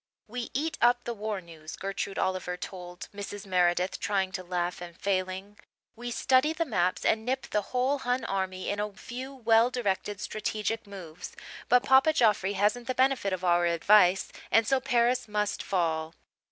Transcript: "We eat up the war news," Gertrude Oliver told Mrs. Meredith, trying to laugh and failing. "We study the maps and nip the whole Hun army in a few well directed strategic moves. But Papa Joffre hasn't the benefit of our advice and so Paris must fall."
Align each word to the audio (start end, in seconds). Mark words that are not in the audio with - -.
"We 0.27 0.49
eat 0.55 0.79
up 0.81 1.03
the 1.03 1.13
war 1.13 1.41
news," 1.41 1.75
Gertrude 1.75 2.17
Oliver 2.17 2.57
told 2.57 3.07
Mrs. 3.13 3.45
Meredith, 3.45 3.99
trying 3.99 4.31
to 4.31 4.43
laugh 4.43 4.81
and 4.81 4.97
failing. 4.99 5.59
"We 5.95 6.09
study 6.09 6.53
the 6.53 6.65
maps 6.65 7.05
and 7.05 7.23
nip 7.23 7.47
the 7.51 7.61
whole 7.69 7.99
Hun 7.99 8.25
army 8.25 8.71
in 8.71 8.79
a 8.79 8.91
few 8.93 9.31
well 9.35 9.69
directed 9.69 10.19
strategic 10.19 10.87
moves. 10.87 11.35
But 11.69 11.83
Papa 11.83 12.13
Joffre 12.13 12.53
hasn't 12.53 12.87
the 12.87 12.95
benefit 12.95 13.31
of 13.31 13.43
our 13.45 13.67
advice 13.67 14.31
and 14.49 14.65
so 14.67 14.79
Paris 14.79 15.27
must 15.27 15.61
fall." 15.61 16.15